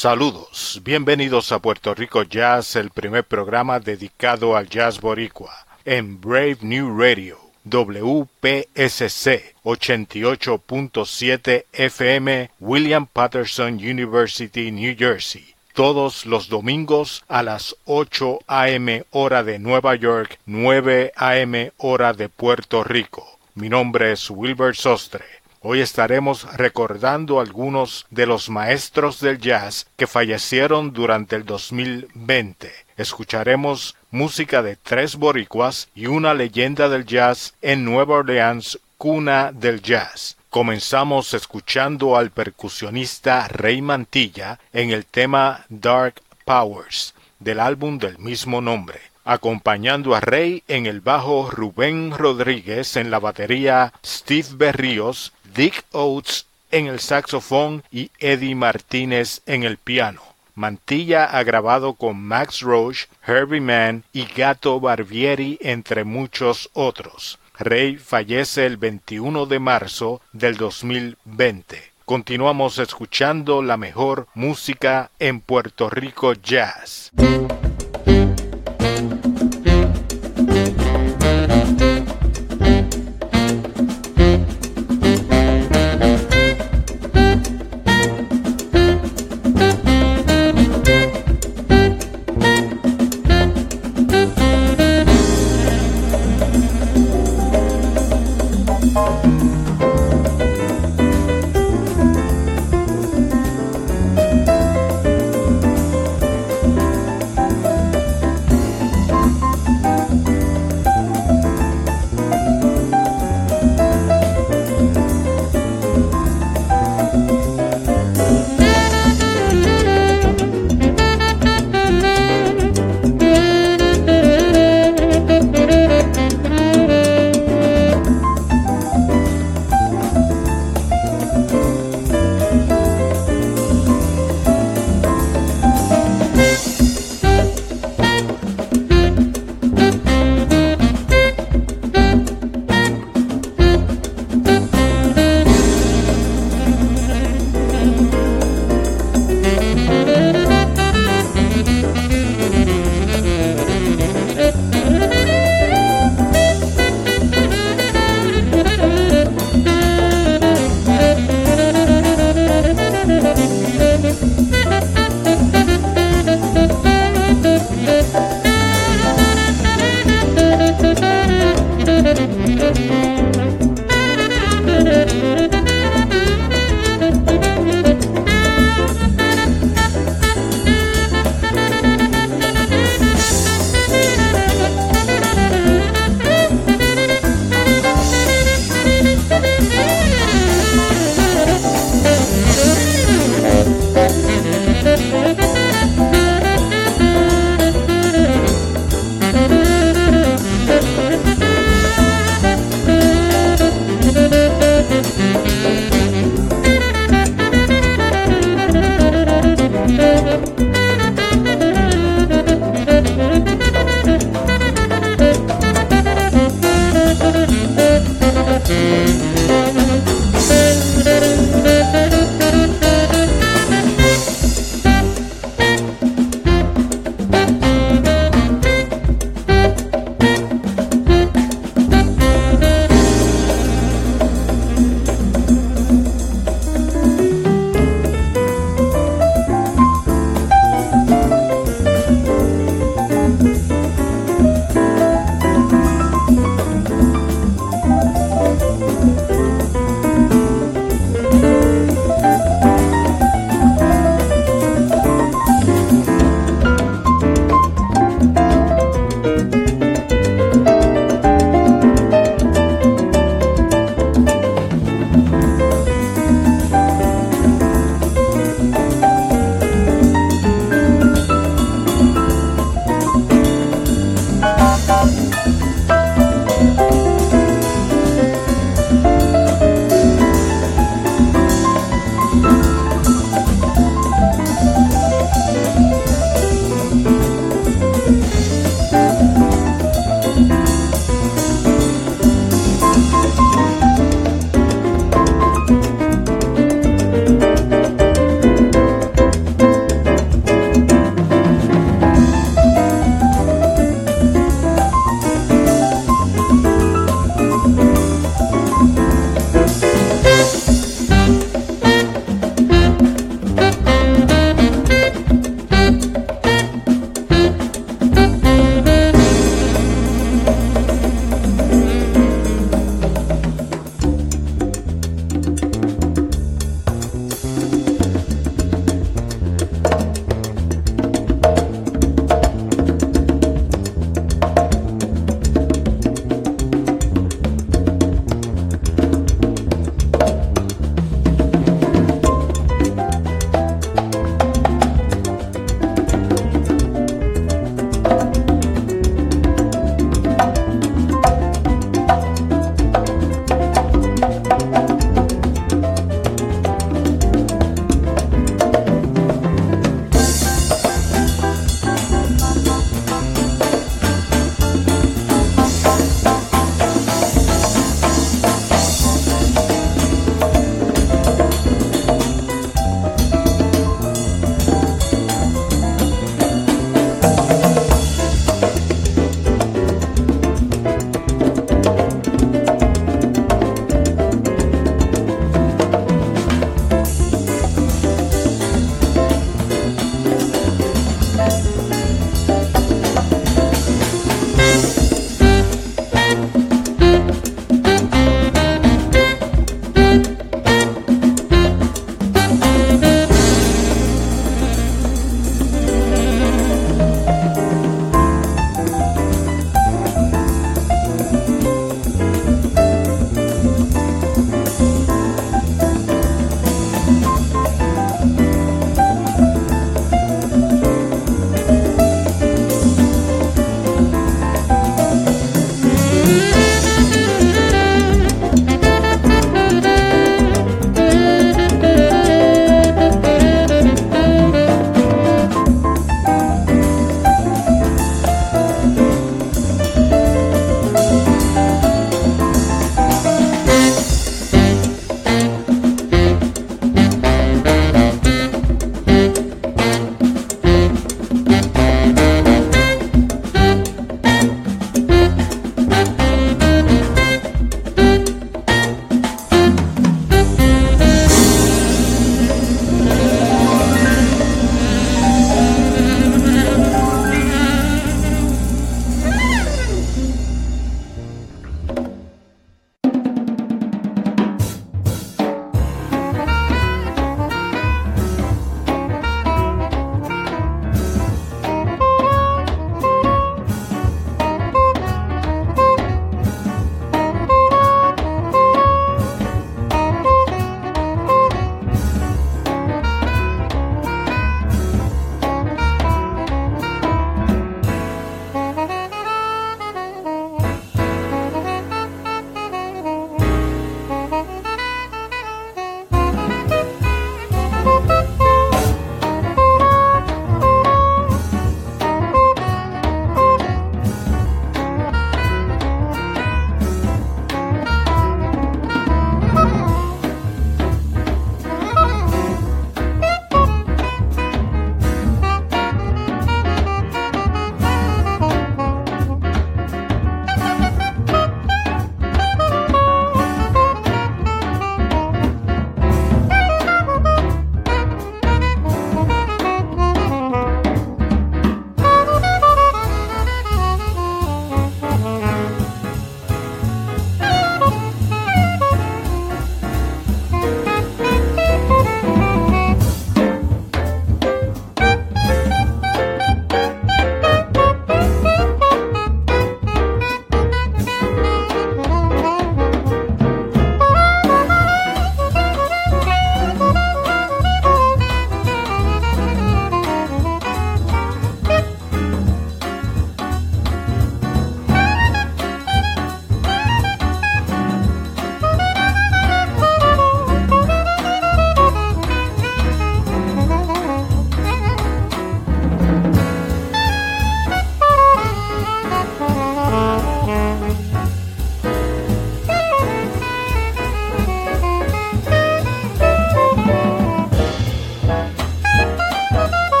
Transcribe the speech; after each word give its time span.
Saludos, 0.00 0.80
bienvenidos 0.84 1.50
a 1.50 1.58
Puerto 1.58 1.92
Rico 1.92 2.22
Jazz, 2.22 2.76
el 2.76 2.90
primer 2.90 3.24
programa 3.24 3.80
dedicado 3.80 4.56
al 4.56 4.68
jazz 4.68 5.00
boricua 5.00 5.66
en 5.84 6.20
Brave 6.20 6.58
New 6.60 6.96
Radio. 6.96 7.36
WPSC 7.64 9.56
88.7 9.64 11.64
FM 11.72 12.50
William 12.60 13.08
Patterson 13.08 13.74
University, 13.74 14.70
New 14.70 14.94
Jersey. 14.96 15.56
Todos 15.72 16.26
los 16.26 16.48
domingos 16.48 17.24
a 17.26 17.42
las 17.42 17.74
8 17.84 18.38
a.m. 18.46 19.04
hora 19.10 19.42
de 19.42 19.58
Nueva 19.58 19.96
York, 19.96 20.38
9 20.46 21.12
a.m. 21.16 21.72
hora 21.78 22.12
de 22.12 22.28
Puerto 22.28 22.84
Rico. 22.84 23.40
Mi 23.56 23.68
nombre 23.68 24.12
es 24.12 24.30
Wilbur 24.30 24.76
Sostre. 24.76 25.24
Hoy 25.60 25.80
estaremos 25.80 26.44
recordando 26.56 27.40
algunos 27.40 28.06
de 28.10 28.26
los 28.26 28.48
maestros 28.48 29.18
del 29.18 29.38
jazz 29.40 29.88
que 29.96 30.06
fallecieron 30.06 30.92
durante 30.92 31.34
el 31.34 31.44
2020. 31.44 32.70
Escucharemos 32.96 33.96
música 34.12 34.62
de 34.62 34.76
tres 34.76 35.16
boricuas 35.16 35.88
y 35.96 36.06
una 36.06 36.32
leyenda 36.32 36.88
del 36.88 37.04
jazz 37.06 37.54
en 37.60 37.84
Nueva 37.84 38.18
Orleans, 38.18 38.78
cuna 38.98 39.50
del 39.50 39.82
jazz. 39.82 40.36
Comenzamos 40.48 41.34
escuchando 41.34 42.16
al 42.16 42.30
percusionista 42.30 43.48
Rey 43.48 43.82
Mantilla 43.82 44.60
en 44.72 44.90
el 44.90 45.06
tema 45.06 45.64
Dark 45.68 46.22
Powers 46.44 47.14
del 47.40 47.58
álbum 47.58 47.98
del 47.98 48.16
mismo 48.18 48.60
nombre 48.60 49.00
acompañando 49.28 50.14
a 50.14 50.20
Rey 50.20 50.62
en 50.68 50.86
el 50.86 51.02
bajo 51.02 51.50
Rubén 51.50 52.16
Rodríguez, 52.16 52.96
en 52.96 53.10
la 53.10 53.18
batería 53.18 53.92
Steve 54.02 54.48
Berríos, 54.56 55.34
Dick 55.58 55.84
Oates 55.90 56.46
en 56.70 56.86
el 56.86 57.00
saxofón 57.00 57.82
y 57.90 58.12
Eddie 58.20 58.54
Martínez 58.54 59.42
en 59.44 59.64
el 59.64 59.76
piano. 59.76 60.22
Mantilla 60.54 61.24
ha 61.24 61.42
grabado 61.42 61.94
con 61.94 62.22
Max 62.22 62.60
Roach, 62.60 63.06
Herbie 63.26 63.60
Mann 63.60 64.04
y 64.12 64.26
Gato 64.26 64.78
Barbieri, 64.78 65.58
entre 65.60 66.04
muchos 66.04 66.70
otros. 66.74 67.40
Rey 67.58 67.96
fallece 67.96 68.66
el 68.66 68.76
21 68.76 69.46
de 69.46 69.58
marzo 69.58 70.20
del 70.32 70.56
2020. 70.58 71.82
Continuamos 72.04 72.78
escuchando 72.78 73.60
la 73.60 73.76
mejor 73.76 74.28
música 74.34 75.10
en 75.18 75.40
Puerto 75.40 75.90
Rico 75.90 76.34
Jazz. 76.34 77.10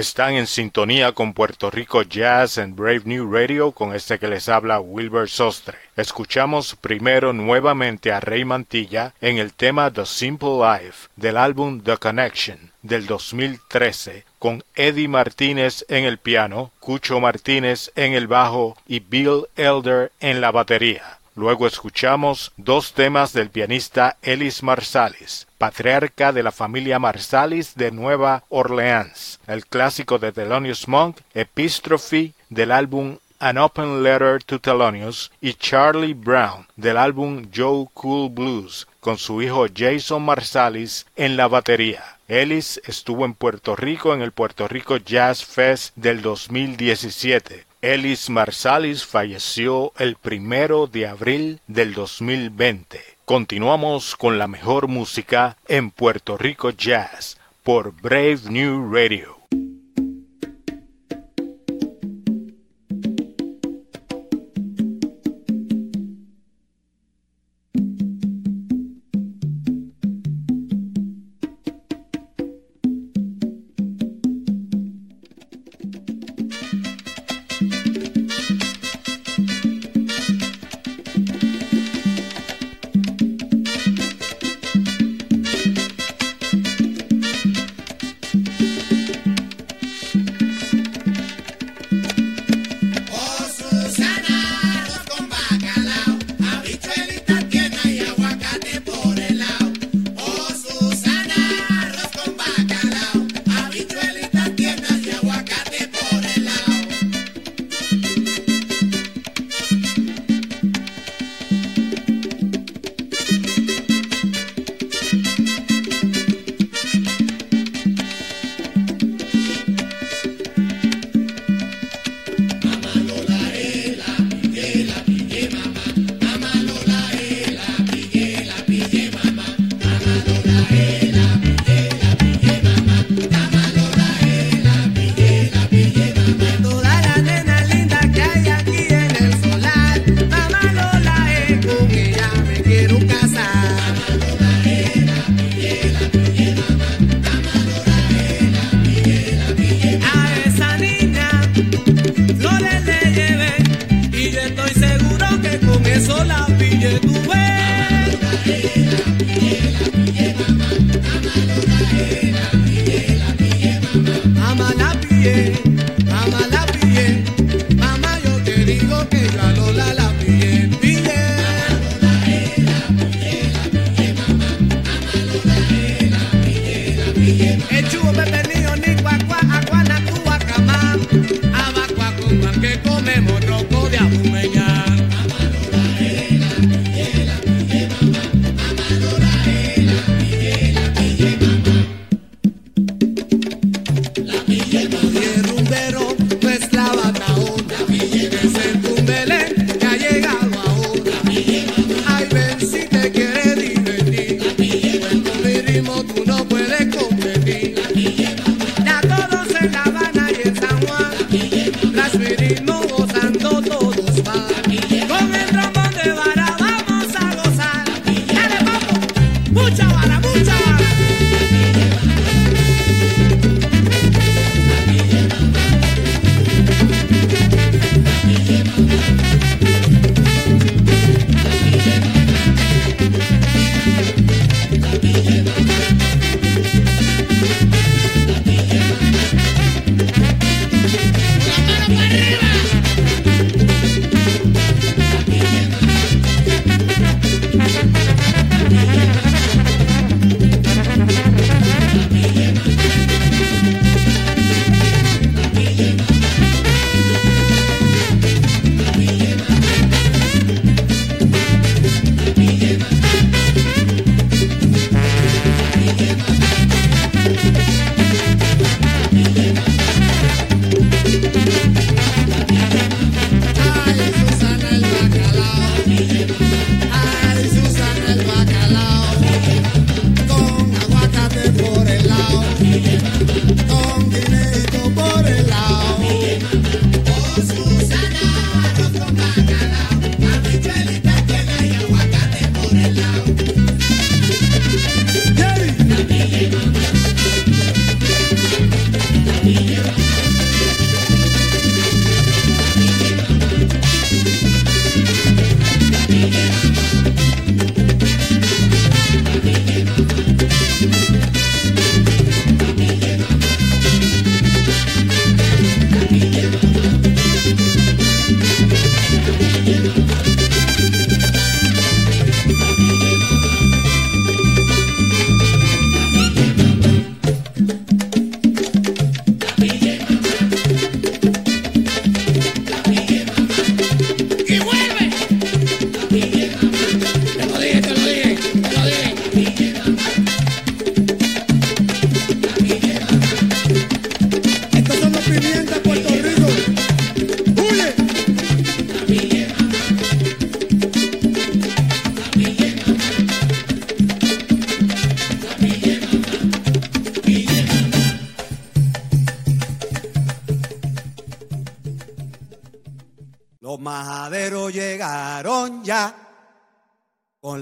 Están 0.00 0.32
en 0.32 0.46
sintonía 0.46 1.12
con 1.12 1.34
Puerto 1.34 1.70
Rico 1.70 2.00
Jazz 2.00 2.56
en 2.56 2.74
Brave 2.74 3.02
New 3.04 3.30
Radio 3.30 3.72
con 3.72 3.94
este 3.94 4.18
que 4.18 4.28
les 4.28 4.48
habla 4.48 4.80
Wilbur 4.80 5.28
Sostre. 5.28 5.76
Escuchamos 5.94 6.74
primero 6.74 7.34
nuevamente 7.34 8.10
a 8.10 8.18
Rey 8.18 8.46
Mantilla 8.46 9.12
en 9.20 9.36
el 9.36 9.52
tema 9.52 9.90
The 9.90 10.06
Simple 10.06 10.56
Life 10.56 11.10
del 11.16 11.36
álbum 11.36 11.82
The 11.82 11.98
Connection 11.98 12.72
del 12.80 13.06
2013 13.06 14.24
con 14.38 14.64
Eddie 14.74 15.06
Martínez 15.06 15.84
en 15.90 16.06
el 16.06 16.16
piano, 16.16 16.70
Cucho 16.80 17.20
Martínez 17.20 17.92
en 17.94 18.14
el 18.14 18.26
bajo 18.26 18.78
y 18.86 19.00
Bill 19.00 19.48
Elder 19.54 20.12
en 20.18 20.40
la 20.40 20.50
batería. 20.50 21.19
Luego 21.40 21.66
escuchamos 21.66 22.52
dos 22.58 22.92
temas 22.92 23.32
del 23.32 23.48
pianista 23.48 24.18
Ellis 24.20 24.62
Marsalis, 24.62 25.46
patriarca 25.56 26.34
de 26.34 26.42
la 26.42 26.52
familia 26.52 26.98
Marsalis 26.98 27.74
de 27.76 27.90
Nueva 27.90 28.44
Orleans, 28.50 29.40
el 29.46 29.64
clásico 29.64 30.18
de 30.18 30.32
Thelonious 30.32 30.86
Monk, 30.86 31.16
Epistrophe 31.32 32.34
del 32.50 32.70
álbum 32.70 33.16
An 33.38 33.56
Open 33.56 34.02
Letter 34.02 34.44
to 34.44 34.60
Thelonious 34.60 35.32
y 35.40 35.54
Charlie 35.54 36.12
Brown 36.12 36.66
del 36.76 36.98
álbum 36.98 37.48
Joe 37.50 37.86
Cool 37.94 38.28
Blues 38.28 38.86
con 39.00 39.16
su 39.16 39.40
hijo 39.40 39.64
Jason 39.74 40.22
Marsalis 40.22 41.06
en 41.16 41.38
la 41.38 41.48
batería. 41.48 42.18
Ellis 42.28 42.82
estuvo 42.84 43.24
en 43.24 43.32
Puerto 43.32 43.76
Rico 43.76 44.12
en 44.12 44.20
el 44.20 44.32
Puerto 44.32 44.68
Rico 44.68 44.98
Jazz 44.98 45.42
Fest 45.42 45.96
del 45.96 46.20
2017 46.20 47.69
Ellis 47.82 48.28
Marsalis 48.28 49.06
falleció 49.06 49.94
el 49.96 50.16
primero 50.16 50.86
de 50.86 51.06
abril 51.06 51.60
del 51.66 51.94
2020. 51.94 53.00
Continuamos 53.24 54.16
con 54.16 54.38
la 54.38 54.46
mejor 54.46 54.86
música 54.86 55.56
en 55.66 55.90
Puerto 55.90 56.36
Rico 56.36 56.68
Jazz 56.72 57.38
por 57.62 57.98
Brave 58.02 58.40
New 58.50 58.92
Radio. 58.92 59.39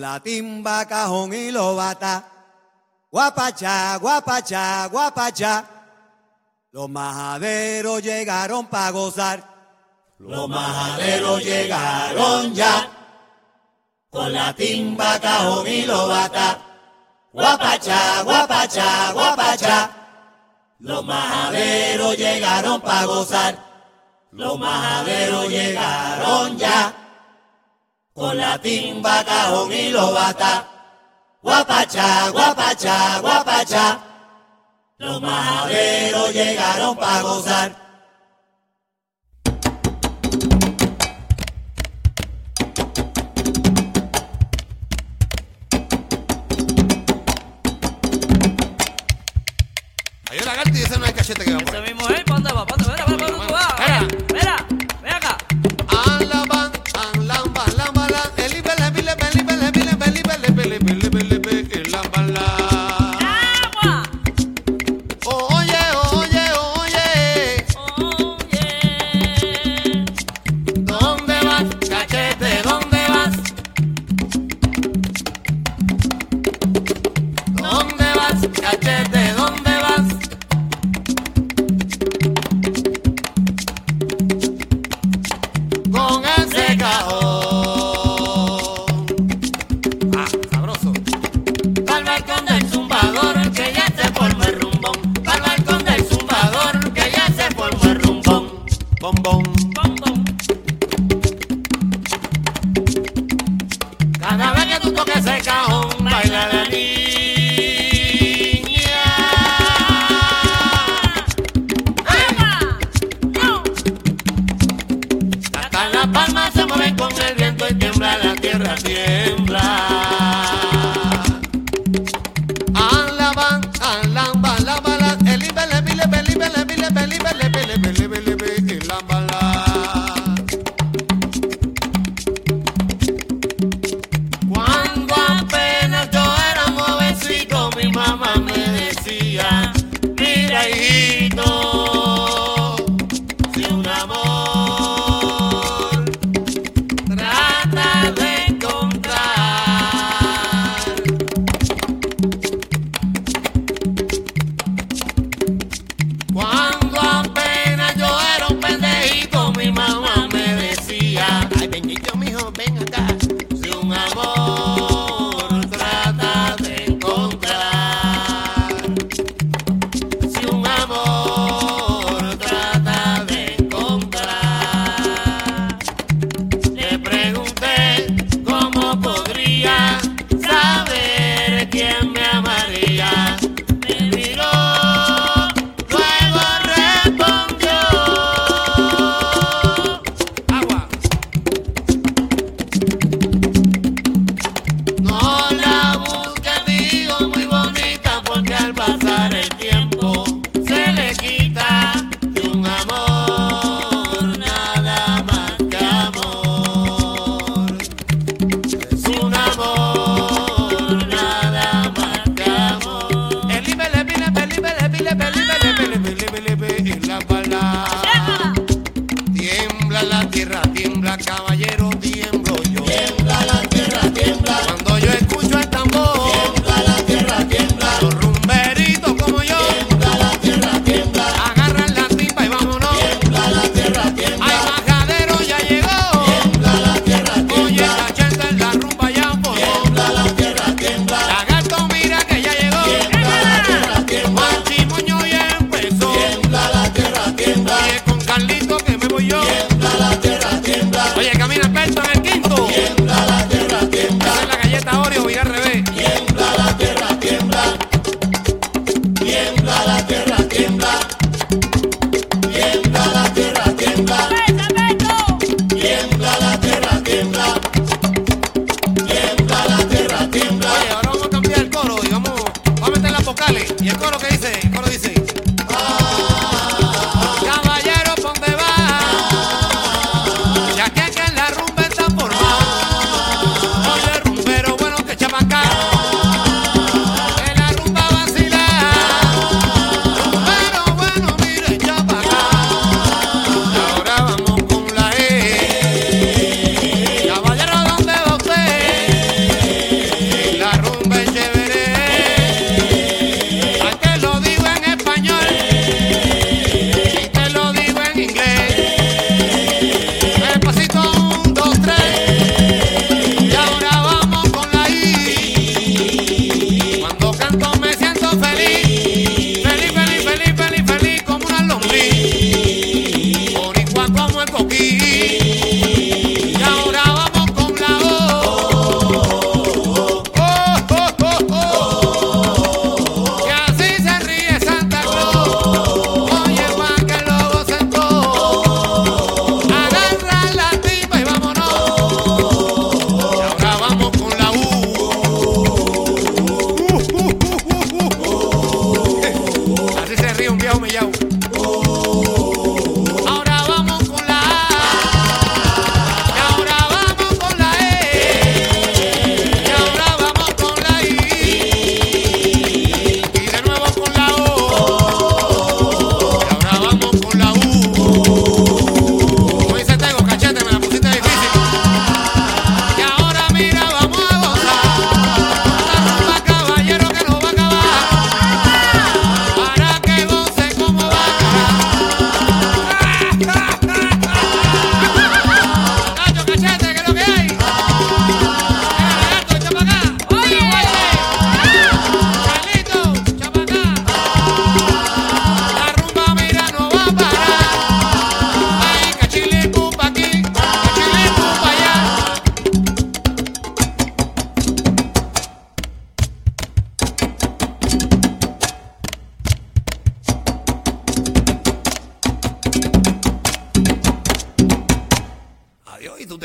La 0.00 0.20
timba, 0.20 0.86
cajón 0.86 1.32
y 1.34 1.50
lobata. 1.50 2.24
Guapacha, 3.10 3.96
guapacha, 3.96 4.86
guapacha. 4.86 5.64
Los 6.72 6.88
majaderos 6.88 8.02
llegaron 8.02 8.66
para 8.66 8.90
gozar. 8.90 9.42
Los 10.18 10.48
majaderos 10.48 11.42
llegaron 11.42 12.52
ya, 12.52 12.90
con 14.10 14.32
la 14.32 14.52
timba, 14.54 15.18
cajón 15.20 15.66
y 15.66 15.82
lobata. 15.86 16.58
Guapacha, 17.32 18.22
guapacha, 18.22 19.12
guapacha. 19.12 19.90
Los 20.80 21.04
majaderos 21.04 22.16
llegaron 22.16 22.80
para 22.80 23.04
gozar. 23.06 23.58
Los 24.32 24.58
majaderos 24.58 25.48
llegaron 25.48 26.58
ya 26.58 27.07
con 28.18 28.36
latín, 28.36 29.00
cajón 29.00 29.72
y 29.72 29.90
lo 29.90 30.12
bata. 30.12 30.66
Guapachá, 31.40 32.30
guapachá, 32.30 33.20
guapachá, 33.20 33.98
los 34.98 35.22
maderos 35.22 36.34
llegaron 36.34 36.96
para 36.96 37.22
gozar. 37.22 37.87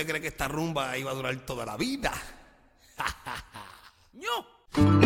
Esta 0.02 0.48
rumba 0.48 0.98
iba 0.98 1.12
a 1.12 1.14
durar 1.14 1.36
toda 1.46 1.66
la 1.66 1.78
vida. 1.78 2.12
¡Ñu! 4.14 5.03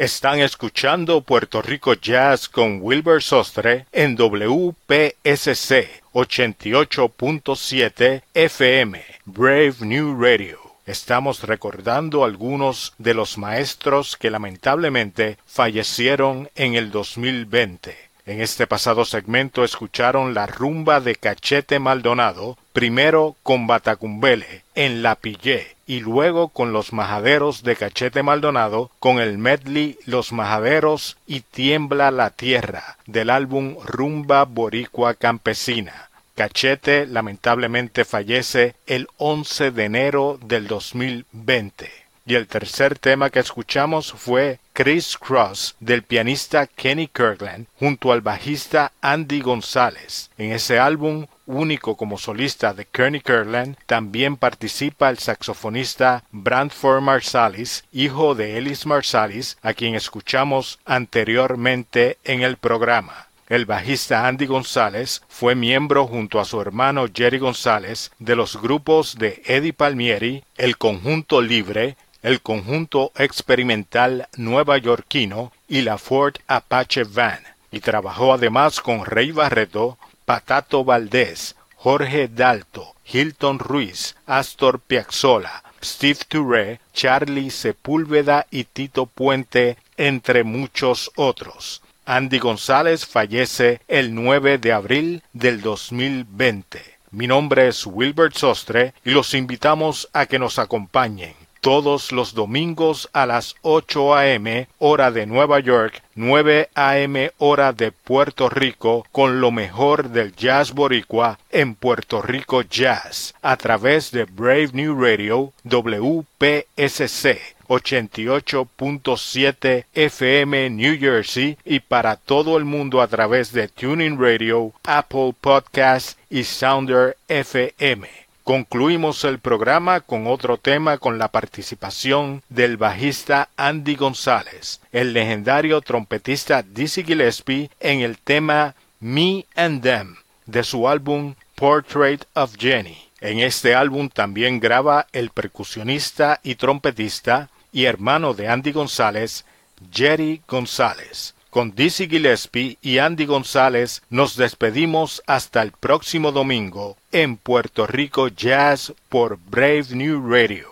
Están 0.00 0.40
escuchando 0.40 1.20
Puerto 1.20 1.60
Rico 1.60 1.92
Jazz 1.92 2.48
con 2.48 2.78
Wilbur 2.80 3.22
Sostre 3.22 3.84
en 3.92 4.16
WPSC 4.16 5.90
88.7 6.14 8.22
FM, 8.32 9.04
Brave 9.26 9.74
New 9.80 10.18
Radio. 10.18 10.58
Estamos 10.86 11.42
recordando 11.42 12.24
algunos 12.24 12.94
de 12.96 13.12
los 13.12 13.36
maestros 13.36 14.16
que 14.16 14.30
lamentablemente 14.30 15.36
fallecieron 15.44 16.48
en 16.54 16.76
el 16.76 16.90
2020. 16.90 18.09
En 18.26 18.40
este 18.40 18.66
pasado 18.66 19.04
segmento 19.04 19.64
escucharon 19.64 20.34
la 20.34 20.46
rumba 20.46 21.00
de 21.00 21.16
Cachete 21.16 21.78
Maldonado, 21.78 22.58
primero 22.72 23.36
con 23.42 23.66
Batacumbele 23.66 24.62
en 24.74 25.02
La 25.02 25.14
Pillé 25.14 25.76
y 25.86 26.00
luego 26.00 26.48
con 26.48 26.72
los 26.72 26.92
majaderos 26.92 27.62
de 27.62 27.76
Cachete 27.76 28.22
Maldonado 28.22 28.90
con 29.00 29.18
el 29.18 29.38
medley 29.38 29.98
Los 30.06 30.32
Majaderos 30.32 31.16
y 31.26 31.40
Tiembla 31.40 32.10
la 32.10 32.30
Tierra 32.30 32.96
del 33.06 33.30
álbum 33.30 33.76
Rumba 33.84 34.44
Boricua 34.44 35.14
Campesina. 35.14 36.10
Cachete 36.36 37.06
lamentablemente 37.06 38.04
fallece 38.04 38.74
el 38.86 39.08
11 39.16 39.72
de 39.72 39.84
enero 39.84 40.38
del 40.42 40.68
2020. 40.68 41.99
Y 42.26 42.34
el 42.34 42.46
tercer 42.46 42.98
tema 42.98 43.30
que 43.30 43.40
escuchamos 43.40 44.12
fue 44.12 44.60
Chris 44.72 45.18
Cross 45.18 45.76
del 45.80 46.02
pianista 46.02 46.66
Kenny 46.66 47.08
Kirkland 47.08 47.66
junto 47.78 48.12
al 48.12 48.20
bajista 48.20 48.92
Andy 49.00 49.40
González. 49.40 50.30
En 50.38 50.52
ese 50.52 50.78
álbum, 50.78 51.26
único 51.46 51.96
como 51.96 52.18
solista 52.18 52.72
de 52.72 52.84
Kenny 52.84 53.20
Kirkland, 53.20 53.76
también 53.86 54.36
participa 54.36 55.10
el 55.10 55.18
saxofonista 55.18 56.24
Brantford 56.30 57.02
Marsalis, 57.02 57.84
hijo 57.92 58.34
de 58.34 58.58
Ellis 58.58 58.86
Marsalis, 58.86 59.58
a 59.62 59.74
quien 59.74 59.94
escuchamos 59.94 60.78
anteriormente 60.84 62.18
en 62.24 62.42
el 62.42 62.56
programa. 62.56 63.26
El 63.48 63.66
bajista 63.66 64.28
Andy 64.28 64.46
González 64.46 65.22
fue 65.28 65.56
miembro 65.56 66.06
junto 66.06 66.38
a 66.38 66.44
su 66.44 66.60
hermano 66.60 67.06
Jerry 67.12 67.38
González 67.38 68.12
de 68.20 68.36
los 68.36 68.62
grupos 68.62 69.16
de 69.18 69.42
Eddie 69.44 69.72
Palmieri, 69.72 70.44
El 70.56 70.78
Conjunto 70.78 71.42
Libre, 71.42 71.96
el 72.22 72.42
conjunto 72.42 73.12
experimental 73.16 74.28
nueva 74.36 74.76
yorkino 74.78 75.52
y 75.68 75.82
la 75.82 75.98
Ford 75.98 76.34
Apache 76.46 77.04
Van, 77.04 77.40
y 77.72 77.80
trabajó 77.80 78.34
además 78.34 78.80
con 78.80 79.04
Rey 79.04 79.32
Barreto, 79.32 79.98
Patato 80.24 80.84
Valdés, 80.84 81.56
Jorge 81.76 82.28
Dalto, 82.28 82.94
Hilton 83.10 83.58
Ruiz, 83.58 84.16
Astor 84.26 84.80
Piazzolla, 84.80 85.62
Steve 85.82 86.18
Touré, 86.28 86.80
Charlie 86.92 87.50
Sepúlveda 87.50 88.46
y 88.50 88.64
Tito 88.64 89.06
Puente, 89.06 89.78
entre 89.96 90.44
muchos 90.44 91.10
otros. 91.16 91.82
Andy 92.04 92.38
González 92.38 93.06
fallece 93.06 93.80
el 93.88 94.14
9 94.14 94.58
de 94.58 94.72
abril 94.72 95.22
del 95.32 95.62
2020. 95.62 96.82
Mi 97.12 97.26
nombre 97.26 97.68
es 97.68 97.86
Wilbert 97.86 98.36
Sostre 98.36 98.94
y 99.04 99.10
los 99.10 99.32
invitamos 99.34 100.08
a 100.12 100.26
que 100.26 100.38
nos 100.38 100.58
acompañen 100.58 101.34
todos 101.60 102.12
los 102.12 102.34
domingos 102.34 103.08
a 103.12 103.26
las 103.26 103.56
8 103.62 104.14
a.m. 104.14 104.68
hora 104.78 105.10
de 105.10 105.26
Nueva 105.26 105.60
York, 105.60 106.02
9 106.14 106.70
a.m. 106.74 107.32
hora 107.38 107.72
de 107.72 107.92
Puerto 107.92 108.48
Rico, 108.48 109.06
con 109.12 109.40
lo 109.40 109.50
mejor 109.50 110.10
del 110.10 110.34
jazz 110.34 110.72
boricua 110.72 111.38
en 111.50 111.74
Puerto 111.74 112.22
Rico 112.22 112.62
Jazz, 112.62 113.34
a 113.42 113.56
través 113.56 114.10
de 114.10 114.24
Brave 114.24 114.70
New 114.72 115.00
Radio 115.00 115.52
WPSC 115.64 117.38
88.7 117.70 119.84
FM 119.94 120.70
New 120.70 120.98
Jersey 120.98 121.56
y 121.64 121.78
para 121.78 122.16
todo 122.16 122.56
el 122.56 122.64
mundo 122.64 123.00
a 123.00 123.06
través 123.06 123.52
de 123.52 123.68
Tuning 123.68 124.20
Radio, 124.20 124.72
Apple 124.84 125.36
Podcast 125.40 126.18
y 126.28 126.42
Sounder 126.42 127.16
FM. 127.28 128.29
Concluimos 128.44 129.24
el 129.24 129.38
programa 129.38 130.00
con 130.00 130.26
otro 130.26 130.56
tema 130.56 130.98
con 130.98 131.18
la 131.18 131.28
participación 131.28 132.42
del 132.48 132.76
bajista 132.76 133.50
Andy 133.56 133.96
González, 133.96 134.80
el 134.92 135.12
legendario 135.12 135.80
trompetista 135.82 136.62
Dizzy 136.62 137.04
Gillespie 137.04 137.70
en 137.80 138.00
el 138.00 138.18
tema 138.18 138.74
Me 138.98 139.46
and 139.54 139.82
Them 139.82 140.16
de 140.46 140.64
su 140.64 140.88
álbum 140.88 141.34
Portrait 141.54 142.24
of 142.34 142.56
Jenny. 142.58 142.98
En 143.20 143.40
este 143.40 143.74
álbum 143.74 144.08
también 144.08 144.58
graba 144.58 145.06
el 145.12 145.30
percusionista 145.30 146.40
y 146.42 146.54
trompetista 146.54 147.50
y 147.70 147.84
hermano 147.84 148.32
de 148.32 148.48
Andy 148.48 148.72
González, 148.72 149.44
Jerry 149.92 150.40
González. 150.48 151.34
Con 151.50 151.74
Dizzy 151.74 152.08
Gillespie 152.08 152.78
y 152.80 152.98
Andy 152.98 153.26
González 153.26 154.02
nos 154.08 154.36
despedimos 154.36 155.20
hasta 155.26 155.62
el 155.62 155.72
próximo 155.72 156.30
domingo 156.30 156.96
en 157.10 157.36
Puerto 157.36 157.88
Rico 157.88 158.28
Jazz 158.28 158.92
por 159.08 159.36
Brave 159.50 159.86
New 159.90 160.30
Radio. 160.30 160.69